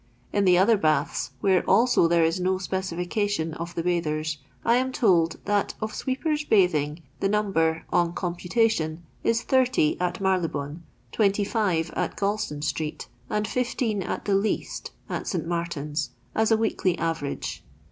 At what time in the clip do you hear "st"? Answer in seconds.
15.27-15.45